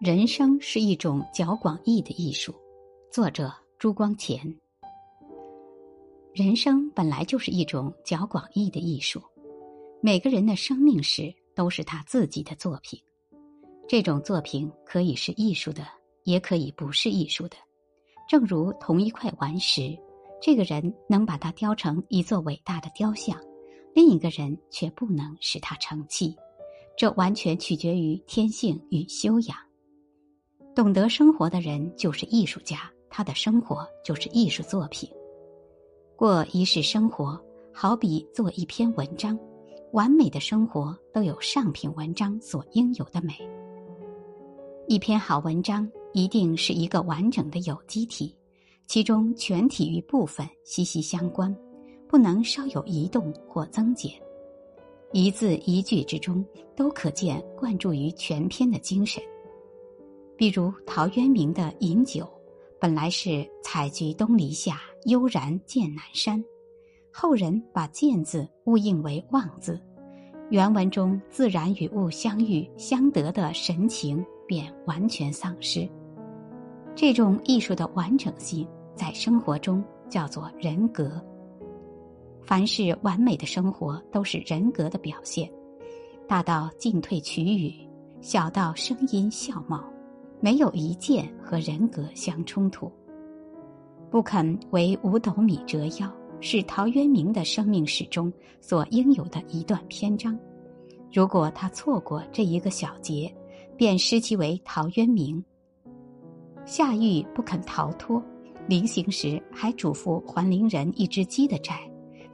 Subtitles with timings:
[0.00, 2.54] 人生是一种较广义的艺术。
[3.10, 4.56] 作者：朱光潜。
[6.32, 9.20] 人生本来就是一种较广义的艺术，
[10.00, 13.00] 每个人的生命史都是他自己的作品。
[13.88, 15.84] 这种作品可以是艺术的，
[16.22, 17.56] 也可以不是艺术的。
[18.28, 19.98] 正如同一块顽石，
[20.40, 23.36] 这个人能把它雕成一座伟大的雕像，
[23.94, 26.36] 另一个人却不能使他成器。
[26.96, 29.56] 这完全取决于天性与修养。
[30.74, 35.08] 懂得生活的人就是艺术家，他的生活就是艺术作品。
[36.16, 37.40] 过一世生活，
[37.72, 39.38] 好比做一篇文章。
[39.92, 43.32] 完美的生活都有上品文章所应有的美。
[44.86, 48.34] 一篇好文章一定是一个完整的有机体，
[48.86, 51.56] 其中全体与部分息息相关，
[52.08, 54.10] 不能稍有移动或增减。
[55.12, 56.44] 一字一句之中
[56.74, 59.22] 都可见灌注于全篇的精神。
[60.36, 62.24] 比如陶渊明的《饮酒》。
[62.80, 66.40] 本来是“采菊东篱下，悠然见南山”，
[67.10, 69.80] 后人把“见”字误应为“望”字，
[70.50, 75.88] 原文中自然与物相遇相得的神情便完全丧失。
[76.94, 81.20] 这种艺术的完整性，在生活中叫做人格。
[82.48, 85.46] 凡是完美的生活，都是人格的表现，
[86.26, 87.74] 大到进退取语，
[88.22, 89.84] 小到声音笑貌。
[90.40, 92.90] 没有一件和人格相冲突。
[94.10, 96.10] 不肯为五斗米折腰，
[96.40, 98.32] 是陶渊明的生命史中
[98.62, 100.38] 所应有的一段篇章。
[101.12, 103.30] 如果他错过这一个小节，
[103.76, 105.44] 便失其为陶渊明。
[106.64, 108.22] 夏玉不肯逃脱，
[108.66, 111.87] 临行时还嘱咐还邻人一只鸡的债，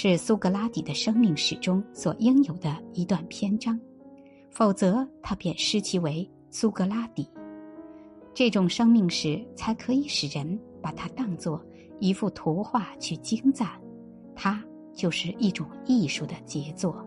[0.00, 3.76] 是苏格拉底的生命史中所应有的一段篇章。
[4.48, 7.28] 否则，他便失其为苏格拉底。
[8.32, 11.60] 这种生命史才可以使人把它当作
[11.98, 13.68] 一幅图画去精赞，
[14.36, 14.64] 它
[14.94, 17.04] 就是一种艺术的杰作。